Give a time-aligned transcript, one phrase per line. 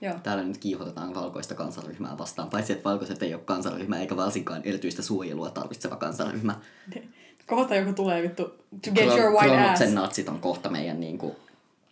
[0.00, 0.14] Joo.
[0.22, 5.02] Täällä nyt kiihotetaan valkoista kansanryhmää vastaan, paitsi että valkoiset ei ole kansanryhmä eikä varsinkaan erityistä
[5.02, 6.54] suojelua tarvitseva kansanryhmä.
[7.46, 8.44] Kohta joku tulee vittu
[8.84, 9.92] to get your white ass.
[9.92, 11.36] Natsit on kohta meidän niinku...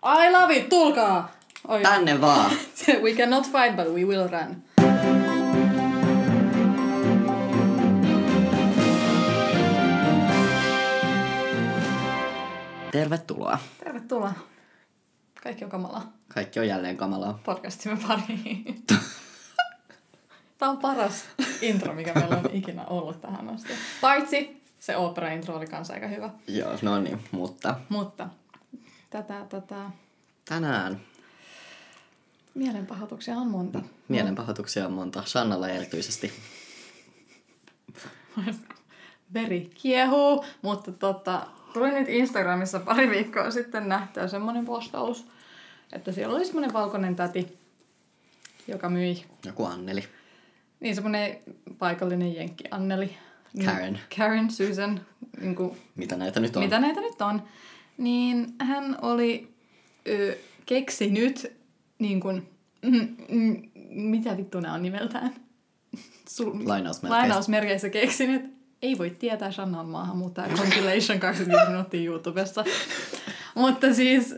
[0.04, 1.32] I love it, tulkaa!
[1.68, 1.82] Oi.
[1.82, 2.50] Tänne vaan!
[3.02, 4.62] we cannot fight, but we will run.
[12.92, 13.58] Tervetuloa.
[13.84, 14.32] Tervetuloa.
[15.42, 16.12] Kaikki on kamalaa.
[16.34, 17.38] Kaikki on jälleen kamalaa.
[17.44, 18.84] Podcastimme pariin.
[20.58, 21.24] Tämä on paras
[21.60, 23.72] intro, mikä meillä on ikinä ollut tähän asti.
[24.00, 26.30] Paitsi se opera-intro oli kanssa aika hyvä.
[26.48, 28.28] Joo, no niin, mutta Mutta
[29.10, 29.76] tätä, tätä
[30.44, 31.00] tänään
[32.54, 33.80] mielenpahoituksia on monta.
[34.08, 35.22] mielenpahoituksia on monta.
[35.26, 36.32] Shannalla erityisesti.
[39.34, 45.26] Veri kiehuu, mutta tota, tuli nyt Instagramissa pari viikkoa sitten nähtyä semmoinen postaus,
[45.94, 47.58] että siellä oli semmoinen valkoinen täti,
[48.68, 50.04] joka myi, Joku Anneli.
[50.80, 51.36] niin semmoinen
[51.78, 53.16] paikallinen jenkki Anneli.
[53.54, 54.00] Niin, Karen.
[54.16, 55.00] Karen, Susan,
[55.40, 56.62] niin kuin, Mitä näitä nyt on?
[56.62, 57.42] mitä näitä nyt on.
[57.98, 59.54] Niin hän oli
[60.08, 61.52] ö, keksinyt,
[61.98, 62.48] niin kuin,
[62.82, 65.34] mm, mm, mitä vittu nämä on nimeltään?
[66.30, 67.08] Sul- Lainausmerkeissä.
[67.08, 68.54] Lainausmerkeissä keksinyt.
[68.82, 72.64] Ei voi tietää, Shanna on maahanmuuttaja compilation 25 minuuttia YouTubessa.
[73.54, 74.34] Mutta siis,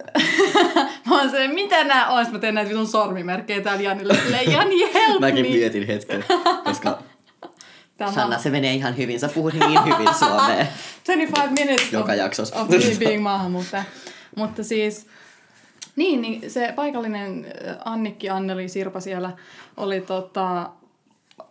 [1.06, 2.18] mä oon se, mitä nää on?
[2.24, 4.14] Sitten mä teen näitä vitun sormimerkkejä täällä Janille.
[4.22, 5.50] Silleen, Jani, help Mäkin me.
[5.52, 6.24] mietin hetken,
[6.64, 6.98] koska
[7.98, 9.20] Tämä Shanna, se menee ihan hyvin.
[9.20, 10.66] Sä puhut niin hyvin suomea.
[11.06, 12.56] 25 minutes Joka of, jaksossa.
[12.56, 13.84] of me being maahanmuuttaja.
[14.36, 15.06] Mutta siis,
[15.96, 19.30] niin, niin se paikallinen äh, Annikki Anneli Sirpa siellä
[19.76, 20.70] oli tota,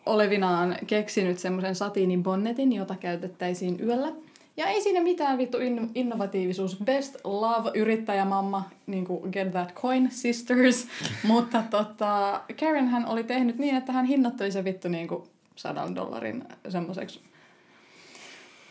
[0.06, 4.12] olevinaan keksinyt semmoisen satiinin bonnetin, jota käytettäisiin yöllä.
[4.58, 6.78] Ja ei siinä mitään vittu in- innovatiivisuus.
[6.84, 10.88] Best love, yrittäjämamma, niin kuin get that coin, sisters.
[11.24, 15.24] Mutta tota, Karen hän oli tehnyt niin, että hän hinnoitteli se vittu niin kuin
[15.56, 17.20] sadan dollarin semmoiseksi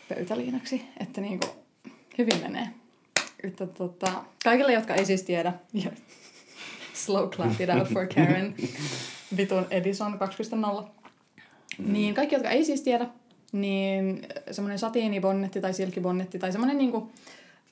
[0.09, 1.47] pöytäliinaksi, että niinku
[2.17, 2.67] hyvin menee.
[3.43, 5.53] Että tota, kaikille, jotka ei siis tiedä,
[7.05, 8.55] slow clap it out for Karen,
[9.37, 10.19] vitun Edison
[10.83, 10.87] 2.0,
[11.77, 13.07] niin kaikki, jotka ei siis tiedä,
[13.55, 17.11] niin semmoinen satiinibonnetti tai silkibonnetti tai semmoinen niinku,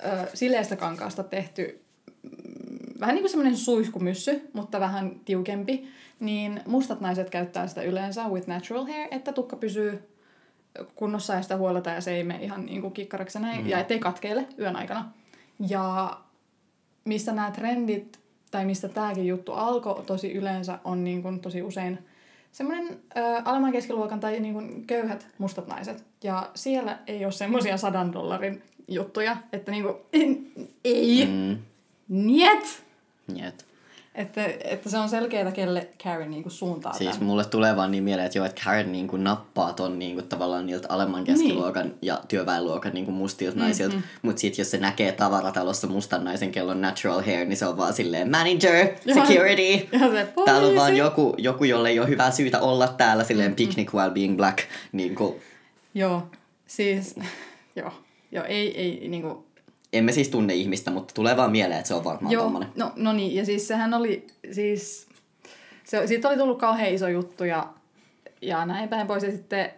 [0.05, 1.81] ö, sileästä kankaasta tehty
[2.23, 5.87] mm, vähän niin kuin semmoinen suihkumyssy, mutta vähän tiukempi,
[6.19, 10.03] niin mustat naiset käyttää sitä yleensä with natural hair, että tukka pysyy
[10.95, 13.69] kunnossa ja sitä huoleta ja se ei mene ihan niin kuin kikkaraksi näin, mm.
[13.69, 15.11] ja ettei katkeile yön aikana.
[15.69, 16.17] Ja
[17.05, 18.19] mistä nämä trendit,
[18.51, 21.99] tai mistä tämäkin juttu alkoi tosi yleensä, on niin kuin tosi usein
[22.53, 22.99] semmoinen
[23.45, 26.05] alemman keskiluokan tai niin kuin köyhät mustat naiset.
[26.23, 29.95] Ja siellä ei ole semmoisia sadan dollarin juttuja, että niin kuin,
[30.85, 31.57] ei, mm.
[32.07, 33.65] Mm, niet.
[34.15, 37.27] Että, että se on selkeää, kelle Karen niin kuin suuntaa Siis tämän.
[37.27, 40.27] mulle tulee vaan niin mieleen, että joo, että Karen niin kuin nappaa ton niin kuin
[40.27, 41.97] tavallaan niiltä alemman keskiluokan niin.
[42.01, 43.95] ja työväenluokan niin kuin mustilta naisilta.
[44.21, 47.77] Mutta sit jos se näkee tavaratalossa mustan naisen, kello on natural hair, niin se on
[47.77, 49.87] vaan silleen manager, security.
[49.91, 53.55] Ja se Täällä on vaan joku, joku, jolle ei ole hyvää syytä olla täällä silleen
[53.55, 54.59] picnic while being black.
[54.91, 55.35] Niin kuin,
[55.93, 56.27] Joo,
[56.67, 57.15] siis,
[57.75, 57.91] joo,
[58.31, 59.45] joo, ei, ei niinku,
[59.93, 62.69] emme siis tunne ihmistä, mutta tulee vaan mieleen, että se on varmaan joo, tommonen.
[62.75, 65.07] no, no niin, ja siis sehän oli, siis,
[65.83, 67.73] se, siitä oli tullut kauhean iso juttu ja,
[68.41, 69.71] ja näin päin pois, ja sitten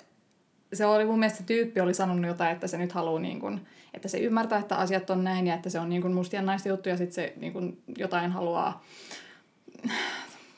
[0.73, 3.61] se oli mun mielestä se tyyppi oli sanonut jotain, että se nyt haluaa niin kuin,
[3.93, 6.69] että se ymmärtää, että asiat on näin ja että se on niin kuin mustien naisten
[6.69, 8.83] juttu ja sitten se niin kuin jotain haluaa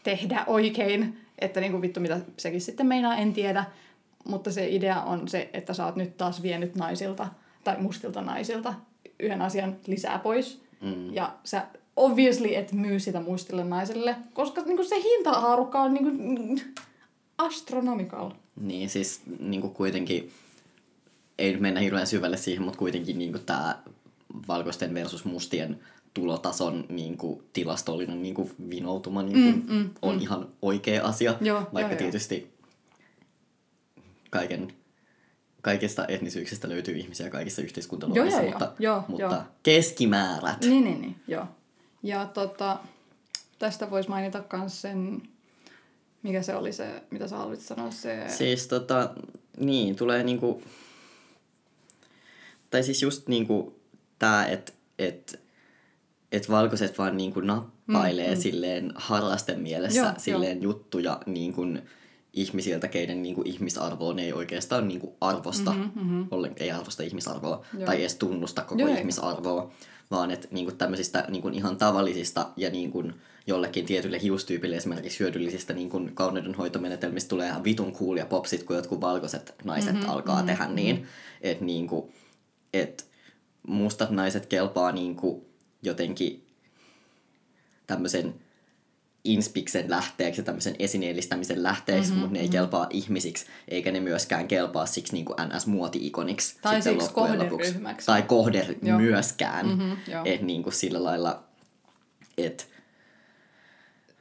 [0.04, 3.66] tehdä oikein, että niin kuin vittu mitä sekin sitten meinaa, en tiedä,
[4.28, 7.28] mutta se idea on se, että sä oot nyt taas vienyt naisilta
[7.64, 8.74] tai mustilta naisilta
[9.20, 11.14] yhden asian lisää pois Mm.
[11.14, 16.04] ja sä obviously et myy sitä mustille naisille, koska niin kuin se hintahaarukka on niin
[16.04, 16.62] kuin
[17.38, 18.32] astronomical.
[18.62, 20.32] Niin siis niin kuin kuitenkin,
[21.38, 23.80] ei nyt mennä hirveän syvälle siihen, mutta kuitenkin niin kuin tämä
[24.48, 25.80] valkoisten versus mustien
[26.14, 30.22] tulotason niin kuin, tilastollinen niin kuin, vinoutuma niin kuin, Mm, mm, on mm.
[30.22, 31.36] ihan oikea asia.
[31.42, 31.98] Joo, vaikka joo, joo.
[31.98, 32.48] tietysti
[34.30, 34.74] kaiken,
[35.68, 39.42] kaikista etnisyyksistä löytyy ihmisiä kaikissa yhteiskuntaluokissa, Joo, joo, mutta, joo, mutta joo.
[39.64, 40.62] keskimäärät.
[40.62, 41.46] Niin, niin, niin, joo.
[42.04, 42.78] Ja tota,
[43.60, 45.22] tästä voisi mainita myös sen,
[46.24, 48.24] mikä se oli se, mitä sä haluait sanoa, se...
[48.28, 49.14] Siis tota,
[49.60, 50.62] niin, tulee niinku,
[52.70, 53.80] tai siis just niinku
[54.20, 55.40] tää, että et,
[56.32, 58.42] et valkoiset vaan niinku nappailee mm, mm.
[58.42, 60.64] silleen harrasten mielessä Joo, silleen jo.
[60.64, 61.66] juttuja niinku
[62.42, 66.28] ihmisiltä, keiden niinku ihmisarvoon ei oikeastaan niinku arvosta, mm-hmm, mm-hmm.
[66.32, 67.86] Ollen, ei arvosta ihmisarvoa Joo.
[67.86, 69.72] tai edes tunnusta koko Joo, ihmisarvoa,
[70.12, 73.04] vaan että niinku tämmöisistä niinku ihan tavallisista ja niinku
[73.48, 78.76] jollekin tietylle hiustyypille esimerkiksi hyödyllisistä niin kuin kauneudenhoitomenetelmistä tulee ihan vitun cool ja popsit, kun
[78.76, 80.96] jotkut valkoiset naiset mm-hmm, alkaa mm-hmm, tehdä niin.
[80.96, 81.10] Mm-hmm.
[81.42, 82.12] Että niin kuin,
[82.74, 83.10] et
[83.68, 85.46] mustat naiset kelpaa niin kuin
[85.82, 86.48] jotenkin
[87.88, 88.36] tämmöisen
[89.28, 92.52] inspiksen lähteeksi ja tämmöisen esineellistämisen lähteeksi, mm-hmm, mutta ne ei mm-hmm.
[92.52, 96.58] kelpaa ihmisiksi, eikä ne myöskään kelpaa siksi niin kuin NS-muoti-ikoniksi.
[96.62, 98.06] Tai siksi kohderyhmäksi.
[98.06, 99.00] Tai kohde Joo.
[99.00, 99.68] myöskään.
[99.68, 101.44] Mm-hmm, että niin kuin sillä lailla,
[102.38, 102.64] että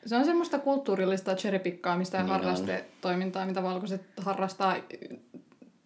[0.07, 4.77] se on semmoista kulttuurillista cherrypikkaamista ja niin harrastetoimintaa, mitä valkoiset harrastaa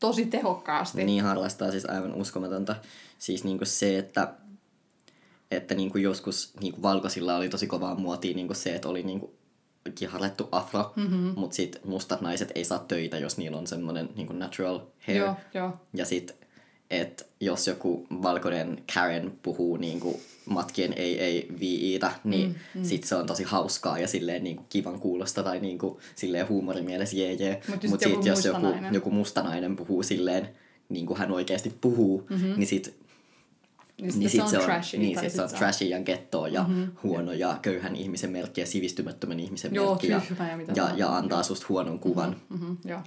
[0.01, 1.05] tosi tehokkaasti.
[1.05, 2.77] Niin harrastaa siis aivan uskomatonta.
[3.19, 4.29] Siis niinku se, että
[5.51, 8.89] että niin kuin joskus niin kuin valkoisilla oli tosi kovaa muotia niin kuin se, että
[8.89, 9.33] oli niin kuin
[9.95, 11.33] kiharrettu afro, mm-hmm.
[11.37, 15.19] mutta sitten mustat naiset ei saa töitä, jos niillä on semmoinen niin natural hair.
[15.19, 15.73] Joo, joo.
[15.95, 16.37] Ja sitten,
[16.91, 20.17] että jos joku valkoinen Karen puhuu niin kuin
[20.47, 22.85] matkien ei ei viiitä, niin mm, mm.
[22.85, 26.49] sit se on tosi hauskaa ja silleen niin kuin kivan kuulosta tai niin kuin silleen
[26.49, 27.63] huumorimielessä jee jee.
[27.69, 30.49] Mutta Mut sit jos joku, joku mustanainen puhuu silleen,
[30.89, 32.55] niin kuin hän oikeasti puhuu, mm-hmm.
[32.57, 33.00] niin sit
[34.01, 34.99] niin, niin sit se on, trashy.
[34.99, 36.93] Niin, sit se on trashy ja gettoa ja mm-hmm.
[37.03, 40.09] huono ja köyhän ihmisen merkki ja sivistymättömän ihmisen Joo, merkki.
[40.09, 40.21] Ja,
[40.51, 42.31] ja, mitä ja, ja antaa susta huonon kuvan.
[42.31, 43.01] Mm-hmm, mm-hmm, joo.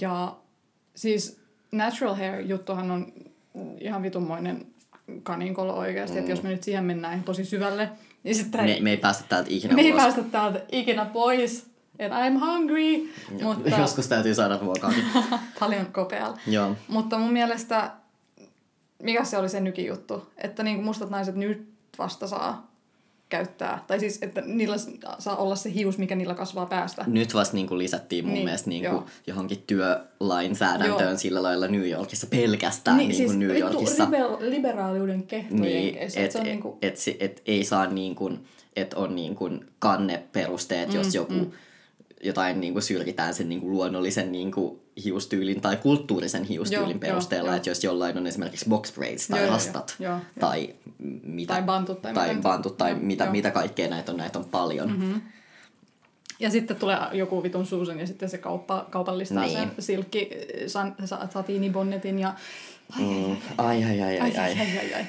[0.00, 0.36] Ja
[0.94, 1.40] siis
[1.72, 3.12] natural hair juttuhan on
[3.80, 4.66] ihan vitunmoinen
[5.22, 6.18] kaninkolo oikeasti, mm.
[6.20, 7.90] että jos me nyt siihen mennään tosi syvälle,
[8.22, 8.64] niin sitten...
[8.64, 9.92] Me, me ei päästä täältä ikinä Me ulos.
[9.92, 11.70] ei päästä täältä ikinä pois.
[12.00, 13.08] And I'm hungry.
[13.42, 13.80] mutta...
[13.80, 14.92] Joskus täytyy saada ruokaa.
[15.60, 16.38] Paljon kopealla.
[16.46, 16.76] Joo.
[16.88, 17.90] Mutta mun mielestä
[19.02, 21.68] mikä se oli se nykijuttu, että niin kuin mustat naiset nyt
[21.98, 22.70] vasta saa
[23.28, 24.76] käyttää, tai siis, että niillä
[25.18, 27.04] saa olla se hius, mikä niillä kasvaa päästä.
[27.06, 31.18] Nyt vasta niin kuin lisättiin mun niin, mielestä niin kuin johonkin työlainsäädäntöön joo.
[31.18, 34.04] sillä lailla New Yorkissa pelkästään niin, niin siis New Yorkissa.
[34.04, 36.78] Liber- liberaaliuden kehtojen niin, että et, niin kuin...
[36.82, 38.44] et, et, et, ei saa niin kuin,
[38.76, 41.50] että on niin kuin kanneperusteet, mm, jos joku mm
[42.22, 46.98] jotain niin kuin syrjitään sen niin kuin luonnollisen niin kuin hiustyylin tai kulttuurisen hiustyylin joo,
[46.98, 50.74] perusteella, että jos jollain on esimerkiksi box braids tai joo, rastat joo, joo, tai
[51.22, 53.32] mitä, tai bantut tai, tai, bantut, tai joo, mitä, joo.
[53.32, 54.90] mitä kaikkea näitä on, näitä on paljon.
[54.90, 55.20] Mm-hmm.
[56.40, 59.58] Ja sitten tulee joku vitun suusen ja sitten se kauppa, kaupallistaa niin.
[59.58, 60.30] sen silkki
[60.66, 60.94] san,
[61.32, 62.34] satiinibonnetin ja
[62.98, 63.36] mm.
[63.58, 65.04] ai, ai, ai, ai, ai, ai, ai, ai, ai.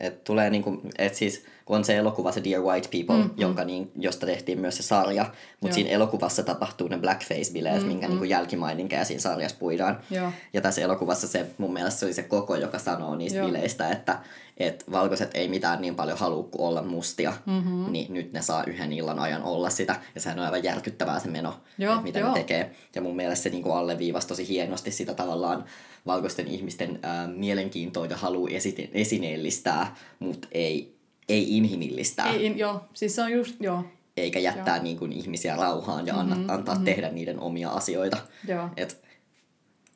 [0.00, 3.64] Et tulee niinku, et siis kun on se elokuva, se Dear White People, mm, jonka.
[3.64, 5.26] Niin, josta tehtiin myös se sarja,
[5.60, 8.08] mutta siinä elokuvassa tapahtuu ne blackface-bileet, mm, minkä.
[8.08, 10.00] Niin jälkimaininkeja siinä sarjassa puidaan.
[10.10, 10.32] Joo.
[10.52, 13.46] Ja tässä elokuvassa se mun mielestä se oli se koko, joka sanoo niistä Joo.
[13.46, 14.18] bileistä, että
[14.56, 17.92] et valkoiset ei mitään niin paljon halua kuin olla mustia, mm-hmm.
[17.92, 20.00] niin nyt ne saa yhden illan ajan olla sitä.
[20.14, 22.28] Ja sehän on aivan järkyttävää se meno, Joo, mitä jo.
[22.28, 22.70] ne tekee.
[22.94, 25.64] Ja mun mielestä se niin alleviivasi tosi hienosti sitä tavallaan
[26.06, 28.48] valkoisten ihmisten ää, mielenkiintoa ja halu
[28.92, 30.94] esineellistää, mutta ei
[31.28, 32.32] ei inhimillistää.
[32.32, 33.84] Ei, in, joo, siis se on just, joo.
[34.16, 36.84] Eikä jättää niin kuin, ihmisiä rauhaan ja mm-hmm, antaa mm-hmm.
[36.84, 38.16] tehdä niiden omia asioita.
[38.48, 38.68] Joo.
[38.76, 39.04] Et,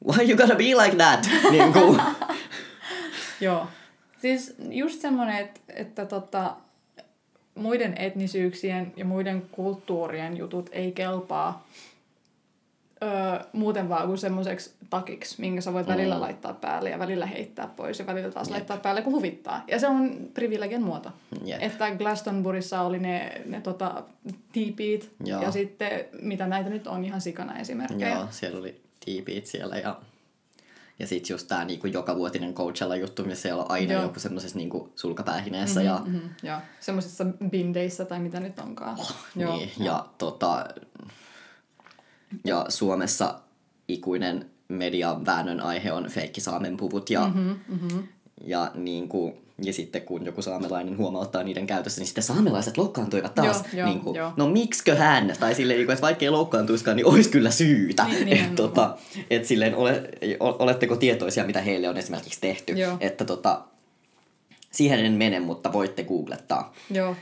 [0.06, 1.28] why you gotta be like that?
[1.50, 2.00] niin kuin.
[3.40, 3.66] joo.
[4.20, 6.56] Siis just semmoinen, että, että tota,
[7.54, 11.66] muiden etnisyyksien ja muiden kulttuurien jutut ei kelpaa
[13.02, 13.10] öö,
[13.52, 15.92] muuten vaan kuin semmoiseksi takiksi, minkä sä voit mm.
[15.92, 18.54] välillä laittaa päälle ja välillä heittää pois ja välillä taas Jep.
[18.54, 19.64] laittaa päälle, kun huvittaa.
[19.68, 21.12] Ja se on privilegian muoto.
[21.44, 21.62] Jep.
[21.62, 24.02] Että Glastonburissa oli ne, ne tota,
[24.52, 25.90] tiipiit ja sitten
[26.22, 28.14] mitä näitä nyt on ihan sikana esimerkkejä.
[28.14, 29.96] Joo, siellä oli tiipiit siellä ja
[30.98, 34.02] ja sitten just tämä niinku jokavuotinen Coachella-juttu, missä siellä on aina Joo.
[34.02, 35.80] joku semmoisessa niinku sulkapäähineessä.
[35.80, 36.00] Mm-hmm, ja...
[36.04, 39.00] Mm-hmm, ja semmoisessa bindeissä tai mitä nyt onkaan.
[39.00, 40.66] Oh, Joo, niin, ja, ja tota,
[42.44, 43.40] ja Suomessa
[43.88, 46.06] ikuinen median väännön aihe on
[46.38, 48.08] saamen puvut ja, mm-hmm, mm-hmm.
[48.44, 53.34] ja, niin kuin, ja sitten kun joku saamelainen huomauttaa niiden käytössä, niin sitten saamelaiset loukkaantuivat
[53.34, 53.64] taas.
[53.72, 54.16] Joo, niin kuin.
[54.36, 55.34] No mikskö hän?
[55.40, 58.04] Tai silleen, että vaikka ei loukkaantuiskaan, niin olisi kyllä syytä.
[58.04, 58.96] Niin, et, tota,
[59.30, 62.72] et silleen, ole, oletteko tietoisia, mitä heille on esimerkiksi tehty?
[62.72, 62.96] Joo.
[63.00, 63.60] Että tota,
[64.70, 66.74] siihen en mene, mutta voitte googlettaa.
[66.90, 67.16] Joo.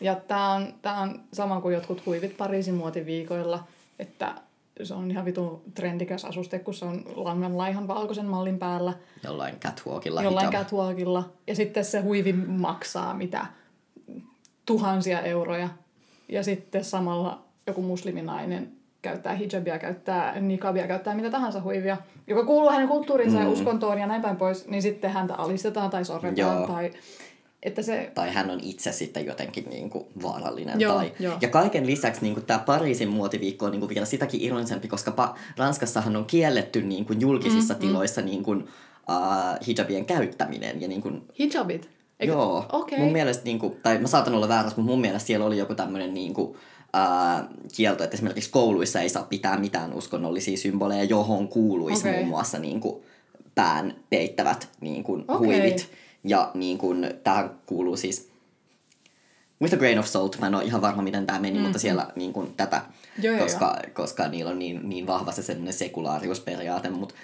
[0.00, 3.64] Ja tämä on, tää on sama kuin jotkut huivit Pariisin muotiviikoilla–
[4.00, 4.34] että
[4.82, 8.92] se on ihan vitu trendikäs asuste, kun se on langan laihan valkoisen mallin päällä.
[9.24, 10.22] Jollain catwalkilla.
[10.22, 10.58] Jollain hito.
[10.58, 11.30] catwalkilla.
[11.46, 13.46] Ja sitten se huivi maksaa mitä
[14.66, 15.68] tuhansia euroja.
[16.28, 22.70] Ja sitten samalla joku musliminainen käyttää hijabia, käyttää nikabia, käyttää mitä tahansa huivia, joka kuuluu
[22.70, 23.44] hänen kulttuuriinsa mm.
[23.44, 26.92] ja uskontoon ja näin päin pois, niin sitten häntä alistetaan tai sorretaan tai
[27.62, 28.10] että se...
[28.14, 30.80] Tai hän on itse sitten jotenkin niin kuin vaarallinen.
[30.80, 31.12] Joo, tai...
[31.20, 31.38] jo.
[31.40, 35.10] Ja kaiken lisäksi niin kuin tämä Pariisin muotiviikko on niin kuin vielä sitäkin ironisempi, koska
[35.10, 37.86] pa- Ranskassahan on kielletty niin kuin julkisissa mm, mm.
[37.86, 38.26] tiloissa mm.
[38.26, 40.80] Niin kuin, uh, hijabien käyttäminen.
[40.80, 41.22] Ja niin kuin...
[41.38, 41.90] Hijabit?
[42.20, 42.66] Eikö- Joo.
[42.72, 42.98] Okei.
[42.98, 46.14] Mun mielestä, niinku, tai mä saatan olla väärässä, mutta mun mielestä siellä oli joku tämmöinen
[46.14, 46.56] niinku,
[46.92, 52.14] ää, kielto, että esimerkiksi kouluissa ei saa pitää mitään uskonnollisia symboleja, johon kuuluisi Okei.
[52.14, 53.04] muun muassa niinku,
[53.54, 55.46] pään peittävät niinku, Okei.
[55.46, 55.90] huivit.
[56.24, 58.30] Ja niinku, tähän kuuluu siis
[59.62, 61.78] with a grain of salt, mä en ole ihan varma miten tämä meni, mm, mutta
[61.78, 62.82] siellä niin kuin, tätä,
[63.22, 67.14] Joo, joo, koska, koska niillä on niin, niin vahva se sellainen sekulaariusperiaate, mutta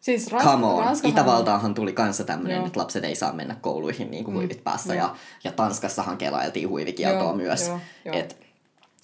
[0.00, 4.10] Siis Rans- come on, Ranskahan- Itävaltaahan tuli kanssa tämmöinen, että lapset ei saa mennä kouluihin
[4.10, 5.06] niin kuin huivit päässä, joo.
[5.06, 8.16] ja, ja Tanskassahan kelailtiin huivikieltoa Joo, myös, joo, joo.
[8.16, 8.34] että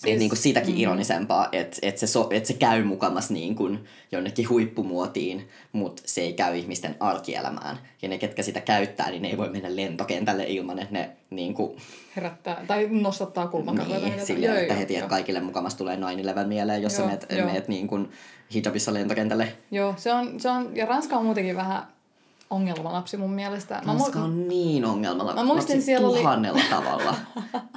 [0.00, 0.80] Siis- niin kuin sitäkin mm.
[0.80, 6.20] ironisempaa, että et se, so, et se käy mukamas niin kuin jonnekin huippumuotiin, mutta se
[6.20, 7.78] ei käy ihmisten arkielämään.
[8.02, 11.54] Ja ne, ketkä sitä käyttää, niin ne ei voi mennä lentokentälle ilman, että ne niin
[11.54, 11.76] kuin,
[12.16, 14.00] Herättää, tai nostattaa kulmakarvoja.
[14.00, 17.46] niin, silleen, että heti että kaikille mukamas tulee 9-11 mieleen, jos sä Joo, meet, joo.
[17.46, 18.10] meet niin kuin
[18.54, 19.52] hijabissa lentokentälle.
[19.70, 21.82] Joo, se on, se on, ja Ranska on muutenkin vähän
[22.50, 23.74] ongelmalapsi mun mielestä.
[23.74, 25.34] Mä Ranska mu- on niin ongelmalla.
[25.34, 27.14] Mä muistin, siellä oli- tuhannella tavalla.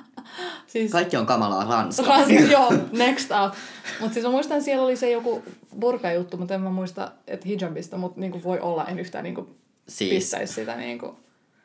[0.73, 2.03] siis, Kaikki on kamalaa Ranska.
[2.07, 3.53] Ranska, joo, next up.
[3.99, 5.43] Mutta siis mä muistan, että siellä oli se joku
[5.79, 9.55] burka-juttu, mutta en mä muista, että hijabista, mutta niinku voi olla, en yhtään niinku
[9.87, 11.15] Siis, pistäisi sitä niinku,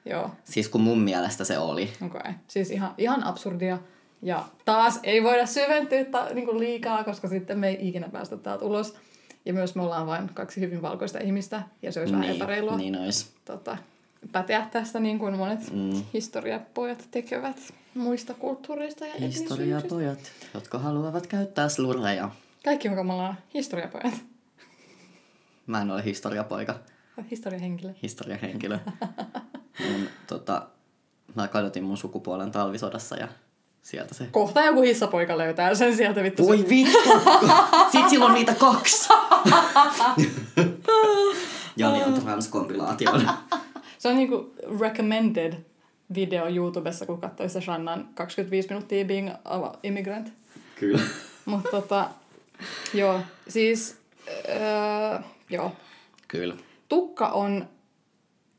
[0.05, 1.83] joo, siis kun mun mielestä se oli.
[2.07, 2.21] okei.
[2.21, 2.33] Okay.
[2.49, 3.79] Siis ihan, ihan absurdia.
[4.23, 8.65] Ja taas ei voida syventyä ta, niinku liikaa, koska sitten me ei ikinä päästä täältä
[8.65, 8.95] ulos.
[9.45, 12.77] Ja myös me ollaan vain kaksi hyvin valkoista ihmistä, ja se olisi vähän Niin, epäreilua
[12.77, 13.33] niin ois.
[13.45, 13.77] tota,
[14.33, 16.03] päteä tästä niin kuin monet Mm.
[16.15, 17.57] historiapojat tekevät
[17.95, 19.15] muista kulttuureista ja.
[19.21, 20.19] Historiapojat,
[20.55, 22.31] jotka haluavat käyttää slureja.
[22.65, 24.15] Kaikki on kamalaa historiapojat.
[25.67, 26.75] Mä en ole historiapoika,
[27.31, 27.93] Historiahenkilö.
[28.03, 28.79] historiahenkilö.
[29.91, 30.67] mun, tota,
[31.35, 33.29] mä kadotin mun sukupuolen talvisodassa ja
[33.83, 34.27] sieltä se...
[34.31, 36.47] Kohta joku hissapoika löytää sen sieltä vittu.
[36.47, 36.99] Voi vittu!
[37.93, 39.09] Sit sillä on niitä kaksi!
[41.77, 43.29] Jani on transkompilaation.
[43.99, 45.55] Se on niinku recommended
[46.15, 50.33] video YouTubessa, kun katsoi sitä Shannan 25 minuuttia being a immigrant.
[50.81, 51.03] Kyllä.
[51.45, 52.11] Mutta tota,
[52.95, 53.99] joo, siis,
[54.49, 55.19] öö,
[55.51, 55.73] joo.
[56.29, 56.57] Kyllä.
[56.89, 57.69] Tukka on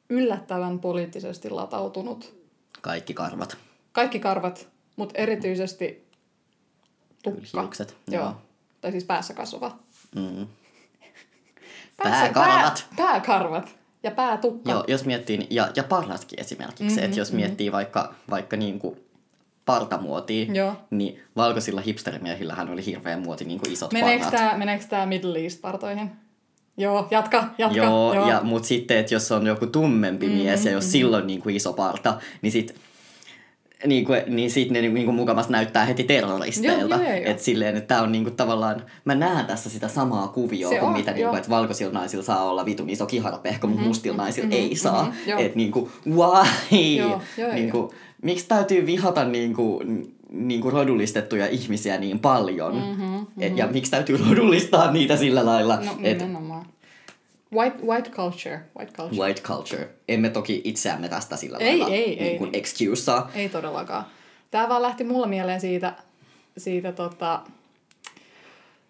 [0.09, 2.39] yllättävän poliittisesti latautunut
[2.81, 3.57] Kaikki karvat.
[3.91, 6.07] Kaikki karvat, mutta erityisesti
[7.23, 7.61] tukka.
[7.61, 7.97] Hiukset.
[8.07, 8.23] Joo.
[8.23, 8.41] Joo.
[8.81, 9.77] Tai siis päässä kasvava.
[10.15, 10.47] Mm.
[11.97, 12.85] Päässä- Pääkarvat.
[12.95, 14.71] Pää, pääkarvat ja päätukka.
[14.71, 18.99] Joo, jos miettii, ja, ja parratkin esimerkiksi, mm-hmm, että jos miettii vaikka, vaikka niin kuin
[19.65, 20.73] partamuotia, Joo.
[20.89, 24.41] niin valkoisilla hipsterimiehillähän oli hirveä muoti niin kuin isot Meneekö parrat.
[24.41, 26.11] tää, meneekö tää Middle East-partoihin?
[26.77, 27.77] Joo, jatka, jatka.
[27.77, 28.29] Joo, joo.
[28.29, 31.41] Ja, mutta sitten, että jos on joku tummempi mm, mies ja jos mm, silloin niin
[31.41, 32.75] kuin iso parta, niin sit,
[33.87, 36.95] niin kuin, niin sit ne niin kuin mukamas näyttää heti terroristeilta.
[36.95, 37.31] Joo, joo, joo.
[37.31, 40.79] Että silleen, että tää on niin kuin tavallaan, mä näen tässä sitä samaa kuvioa Se
[40.79, 44.17] kuin on, mitä niin kuin, että valkoisilla naisilla saa olla vitun iso kiharapehko, mutta mustilla
[44.17, 45.03] naisilla ei saa.
[45.05, 45.39] mhm, joo.
[45.39, 46.95] Että niin kuin, why?
[46.97, 47.89] Joo, joo, niin kuin,
[48.21, 52.75] miksi täytyy vihata niin kuin, niin kuin rodullistettuja ihmisiä niin paljon?
[52.75, 55.75] Mm-hmm, Et, ja miksi täytyy rodullistaa niitä sillä lailla?
[55.75, 56.48] No, et, nimenomaan.
[57.53, 58.59] White, white culture.
[58.77, 59.21] White culture.
[59.21, 59.89] White culture.
[60.07, 62.37] Emme toki itseämme tästä sillä Ei, lailla ei, niin ei.
[62.37, 63.29] kuin excusea.
[63.35, 64.05] Ei todellakaan.
[64.51, 65.93] Tää vaan lähti mulla mieleen siitä,
[66.57, 67.41] siitä, tota,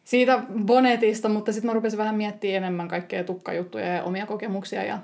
[0.04, 5.00] siitä bonetista, mutta sitten mä rupesin vähän miettimään enemmän kaikkea tukkajuttuja ja omia kokemuksia ja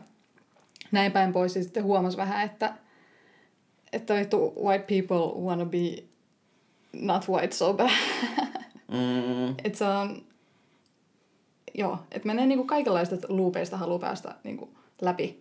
[0.91, 1.55] näin päin pois.
[1.55, 2.73] Ja sitten huomas vähän, että,
[3.93, 6.03] että vittu white people wanna be
[6.93, 7.89] not white so bad.
[8.91, 10.23] Mm, että se on,
[11.77, 14.69] joo, että menee niinku kaikenlaista luupeista haluaa päästä niinku
[15.01, 15.39] läpi,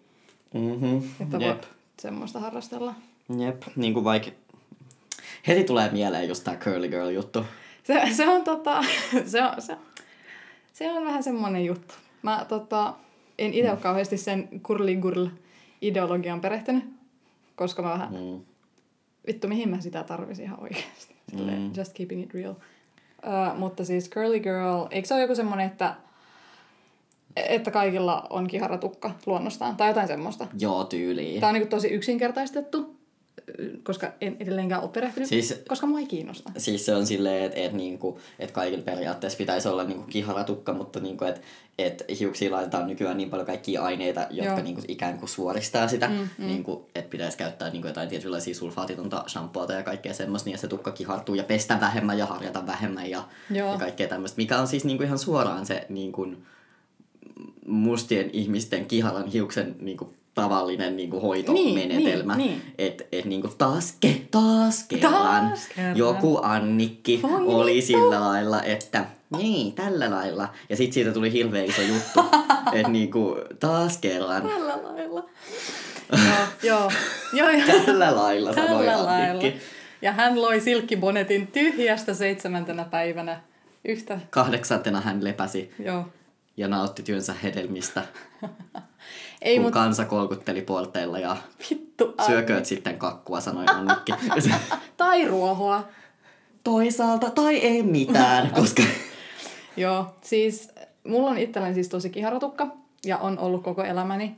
[0.54, 0.96] mm-hmm.
[1.20, 1.62] että Jep.
[1.62, 2.94] voi semmoista harrastella.
[3.38, 3.62] Jep.
[3.76, 4.30] Niin kuin vaikka...
[5.46, 7.44] Heti tulee mieleen just tää curly girl juttu.
[7.84, 8.84] Se, se on tota,
[9.26, 9.76] se on, se,
[10.72, 11.94] se on vähän semmoinen juttu.
[12.22, 12.94] Mä tota,
[13.38, 15.26] en itse ole kauheasti sen kurligurl
[15.82, 16.84] ideologian perehtynyt,
[17.56, 18.40] koska mä vähän, Mm.
[19.26, 21.14] vittu mihin mä sitä tarvisin ihan oikeasti.
[21.30, 21.70] Silleen, Mm.
[21.76, 22.52] Just keeping it real.
[22.52, 25.94] Uh, mutta siis curly girl, eikö se ole joku semmoinen, että,
[27.36, 30.46] että kaikilla on kiharatukka luonnostaan tai jotain semmoista?
[30.58, 31.40] Joo, tyyliin.
[31.40, 32.96] Tämä on niinku tosi yksinkertaistettu,
[33.82, 36.50] koska en edelleenkään ole perehtynyt, Siis- koska mua ei kiinnosta.
[36.56, 41.00] Siis se on silleen, että et, niinku, et kaikilla periaatteessa pitäisi olla niinku kiharatukka, mutta
[41.00, 41.40] niinku, että
[41.78, 44.62] et hiuksiin laitetaan nykyään niin paljon kaikkia aineita, jotka Joo.
[44.62, 46.08] niinku, ikään kuin suoristaa sitä.
[46.08, 46.46] Mm, mm.
[46.46, 50.92] Niinku, että pitäisi käyttää niinku, jotain tietynlaisia sulfaatitonta shampoota ja kaikkea semmoista, niin se tukka
[50.92, 53.72] kihartuu ja pestä vähemmän ja harjata vähemmän ja, Joo.
[53.72, 54.36] ja kaikkea tämmöistä.
[54.36, 56.26] Mikä on siis niinku, ihan suoraan se niinku,
[57.66, 62.36] mustien ihmisten kiharan hiuksen niinku, tavallinen niinku, hoitomenetelmä.
[62.36, 62.62] Niin, niin.
[62.78, 65.96] Että et, niinku, taas, ke, taas kerran Taas kerran.
[65.96, 67.86] joku Annikki Voi oli vittu.
[67.86, 69.04] sillä lailla, että
[69.36, 70.48] niin, tällä lailla.
[70.68, 72.24] Ja sit siitä tuli hirveä iso juttu.
[72.72, 74.42] että niinku, taas kerran.
[74.42, 75.24] Tällä lailla.
[76.62, 76.90] joo,
[77.32, 77.80] joo, joo, joo.
[77.86, 79.30] Tällä lailla sanoi Tällä lailla.
[79.30, 79.60] Annikki.
[80.02, 83.40] Ja hän loi silkkibonetin tyhjästä seitsemäntenä päivänä.
[83.84, 86.04] Yhtä, Kahdeksantena hän lepäsi joo.
[86.56, 88.04] Ja nautti työnsä hedelmistä,
[89.42, 91.36] Ei kun mut kansa kolkutteli porteilla ja
[91.70, 92.14] vittu.
[92.18, 92.26] ai.
[92.26, 94.12] syökööt sitten kakkua, sanoi Annikki.
[94.96, 95.88] Tai ruohoa.
[96.64, 98.82] Toisaalta tai ei mitään, koska
[99.76, 100.70] Joo, siis
[101.04, 102.66] mulla on itselläni siis tosi kiharatukka
[103.04, 104.36] ja on ollut koko elämäni.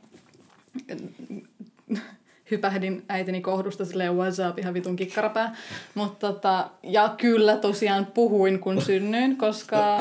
[2.51, 5.57] Hypähdin äitini kohdusta silleen what's up, ihan vitun kikkarapää.
[5.95, 10.01] Mutta tota, ja kyllä tosiaan puhuin kun synnyin, koska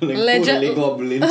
[0.00, 0.74] Legend,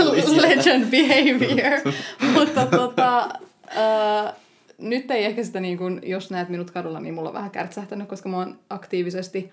[0.05, 0.41] tuli sieltä.
[0.41, 1.93] legend behavior.
[2.33, 3.29] Mutta tota,
[3.65, 4.33] uh,
[4.77, 8.07] nyt ei ehkä sitä, niin kun, jos näet minut kadulla, niin mulla on vähän kärtsähtänyt,
[8.07, 9.51] koska mä oon aktiivisesti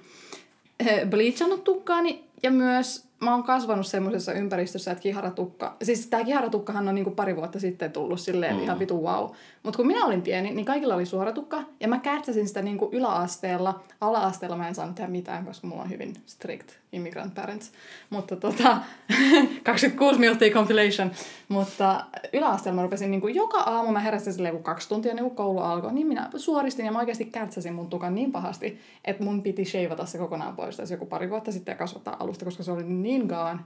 [0.87, 6.89] eh, bleachannut tukkaani ja myös mä oon kasvanut semmoisessa ympäristössä, että kiharatukka, siis tää kiharatukkahan
[6.89, 8.63] on niinku pari vuotta sitten tullut silleen mm.
[8.63, 9.31] ihan vitu wow.
[9.63, 13.85] Mutta kun minä olin pieni, niin kaikilla oli suoratukka ja mä kärtsäsin sitä niinku yläasteella.
[14.01, 17.73] Ala-asteella mä en saanut tehdä mitään, koska mulla on hyvin strict immigrant parents.
[18.11, 18.79] Mutta tota,
[19.65, 21.11] 26 minuuttia compilation.
[21.49, 25.37] Mutta yläasteella mä rupesin niinku joka aamu, mä heräsin silleen kun kaksi tuntia ennen kuin
[25.37, 29.43] koulu alkoi, niin minä suoristin ja mä oikeasti kärtsäsin mun tukan niin pahasti, että mun
[29.43, 32.73] piti sheivata se kokonaan pois tässä joku pari vuotta sitten ja kasvattaa alusta, koska se
[32.73, 33.59] oli niin gone.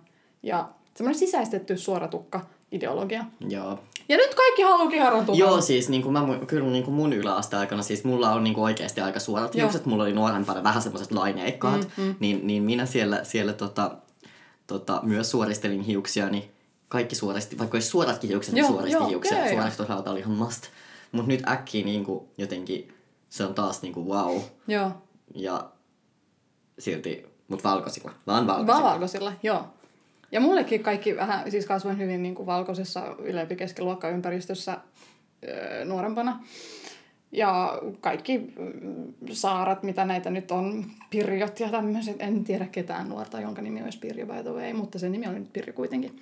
[0.43, 2.41] Ja semmoinen sisäistetty suoratukka
[2.73, 3.25] ideologia.
[3.49, 3.79] Joo.
[4.09, 5.35] Ja nyt kaikki haluaa kiharantua.
[5.35, 8.65] Joo, siis niin kuin mä, kyllä niin kuin mun yläasteaikana, siis mulla on niin kuin
[8.65, 9.63] oikeasti aika suorat Joo.
[9.63, 12.15] hiukset, mulla oli nuorempana vähän semmoiset laineikkaat, Mm, mm.
[12.21, 13.91] Niin, niin minä siellä, siellä tota,
[14.67, 16.45] tota, myös suoristelin hiuksia, niin
[16.89, 19.37] kaikki suoristi, vaikka olisi suoratkin hiukset, niin Joo, suoristi joo, hiuksia.
[19.39, 19.55] joo, joo.
[19.55, 20.63] Suoraksi toisaalta oli ihan must.
[21.13, 22.95] Mutta nyt äkkiä niin kuin, jotenkin
[23.29, 24.41] se on taas niin kuin wow.
[24.67, 24.91] Joo.
[25.35, 25.71] Ja
[26.79, 28.75] silti, mutta valkoisilla, vaan valkoisilla.
[28.75, 29.65] Vaan valkoisilla, joo.
[30.33, 34.79] Ja mullekin kaikki vähän, siis kasvoin hyvin niin kuin valkoisessa ylempi keskiluokkaympäristössä
[35.49, 36.41] öö, nuorempana.
[37.33, 43.41] Ja kaikki mm, saarat, mitä näitä nyt on, Pirjot ja tämmöiset, en tiedä ketään nuorta,
[43.41, 46.21] jonka nimi olisi Pirjo by the way, mutta se nimi oli nyt Pirjo kuitenkin.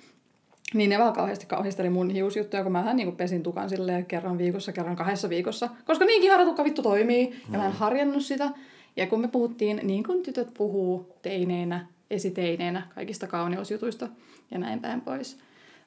[0.73, 4.37] Niin ne vaan kauheasti kauhisteli mun hiusjuttuja, kun mä vähän niin pesin tukan silleen kerran
[4.37, 5.69] viikossa, kerran kahdessa viikossa.
[5.85, 8.49] Koska niin kiharatukka vittu toimii, ja mä en harjannut sitä.
[8.97, 14.07] Ja kun me puhuttiin, niin kuin tytöt puhuu teineinä, esiteineinä, kaikista kauneusjutuista
[14.51, 15.37] ja näin päin pois.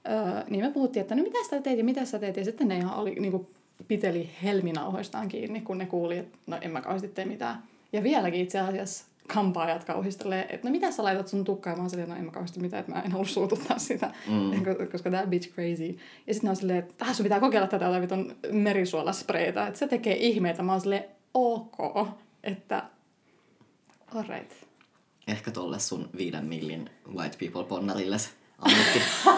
[0.09, 2.37] Öö, niin me puhuttiin, että no mitä sä teet ja mitä sä teet.
[2.37, 3.47] Ja sitten ne ihan oli, niin kuin
[3.89, 7.63] piteli helminauhoistaan kiinni, kun ne kuuli, että no en mä kauheasti tee mitään.
[7.93, 11.77] Ja vieläkin itse asiassa kampaajat kauhistelee, että no mitä sä laitat sun tukkaan?
[11.77, 14.65] Mä oon silleen, no en mä kauheasti mitään, että mä en halua suututtaa sitä, mm.
[14.93, 15.99] koska that bitch crazy.
[16.27, 19.79] Ja sitten ne on silleen, että ah, sun pitää kokeilla tätä jotain vitun merisuolaspreitä, että
[19.79, 20.63] se tekee ihmeitä.
[20.63, 22.09] Mä oon silleen, ok,
[22.45, 22.83] että
[24.15, 24.53] alright.
[25.27, 28.31] Ehkä tolle sun viiden millin white people ponnarilles.
[28.59, 29.05] Annettiin.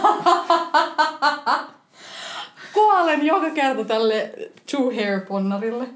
[2.75, 4.33] Kuolen joka kerta tälle
[4.71, 5.89] two hair ponnarille.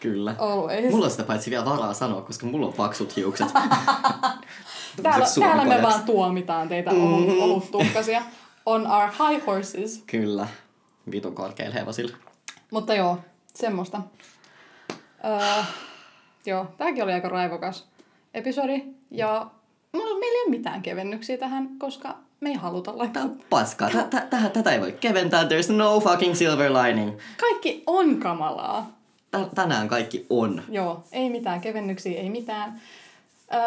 [0.00, 0.34] Kyllä.
[0.38, 0.90] Always.
[0.90, 3.48] Mulla on sitä paitsi vielä varaa sanoa, koska mulla on paksut hiukset.
[5.02, 7.40] Täällä, täällä me vaan tuomitaan teitä mm-hmm.
[7.40, 8.22] oluttukkasia.
[8.66, 10.02] On our high horses.
[10.06, 10.48] Kyllä.
[11.10, 12.16] Vitun korkeilla hevosilla.
[12.70, 13.18] Mutta joo,
[13.54, 14.00] semmoista.
[15.24, 15.62] Öö,
[16.46, 17.88] joo, tääkin oli aika raivokas
[18.34, 18.84] episodi.
[19.10, 19.46] Ja
[19.92, 23.22] mulla, meillä ei ole mitään kevennyksiä tähän, koska me ei haluta laittaa.
[23.22, 23.90] Tää on paskaa.
[23.90, 25.44] Tä, tä, tätä, ei voi keventää.
[25.44, 27.18] There's no fucking silver lining.
[27.40, 28.98] Kaikki on kamalaa.
[29.30, 30.62] Tä, tänään kaikki on.
[30.68, 32.80] Joo, ei mitään kevennyksiä, ei mitään.
[33.54, 33.60] Öö,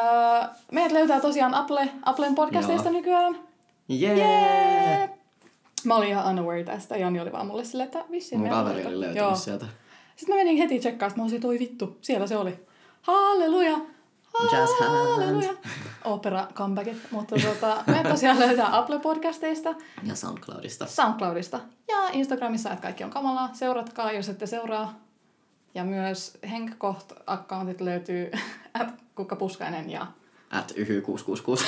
[0.71, 2.97] meidät löytää tosiaan Apple, Applen podcasteista Joo.
[2.97, 3.39] nykyään.
[3.88, 4.17] Jee!
[4.17, 5.10] Jee!
[5.84, 6.97] Mä olin ihan unaware tästä.
[6.97, 9.01] Jani oli vaan mulle silleen, että vissiin Mun kaveri oli Joo.
[9.01, 9.65] löytänyt sieltä.
[10.15, 12.60] Sitten mä menin heti tsekkaamaan, että mä olisin, toi vittu, siellä se oli.
[13.01, 13.78] Halleluja!
[14.52, 15.48] Jazz hands.
[16.04, 16.98] Opera comebackit.
[17.12, 20.86] Mutta tota, me tosiaan löytää Apple podcasteista, Ja SoundCloudista.
[20.86, 23.50] Soundcloudista ja Instagramissa, että kaikki on kamalaa.
[23.54, 25.00] Seuratkaa, jos ette seuraa.
[25.76, 28.32] Ja myös Henkkoht-accountit löytyy
[28.80, 30.08] at kukkapuskainen ja...
[30.52, 31.65] At yhy666.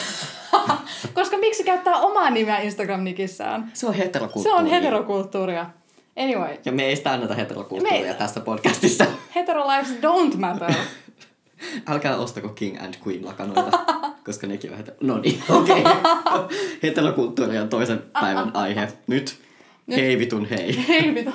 [1.14, 3.72] Koska miksi käyttää omaa nimeä Instagram-nikissään?
[3.74, 4.60] Se on Se heterokulttuuri.
[4.60, 5.66] on heterokulttuuria.
[6.18, 9.06] Anyway, Ja me ei sitä anneta heterokulttuuria Me- tästä podcastista.
[9.36, 10.74] hetero lives don't matter.
[11.90, 13.72] Älkää ostako King and Queen lakanoita,
[14.26, 14.98] koska nekin hetero...
[15.02, 15.82] No niin, okei.
[15.82, 15.94] Okay.
[16.84, 18.88] Heterokulttuuri on toisen päivän aihe.
[19.08, 19.40] Nyt.
[19.88, 19.98] Nyt.
[19.98, 20.88] Hei vitun hei.
[20.88, 21.32] Hei vittu.